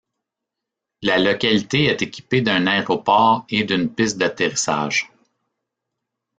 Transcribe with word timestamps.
La 1.03 1.19
localité 1.19 1.85
est 1.85 2.01
équipée 2.01 2.41
d’un 2.41 2.65
aéroport 2.65 3.45
et 3.51 3.63
d’une 3.63 3.87
piste 3.87 4.17
d’atterrissage. 4.17 5.11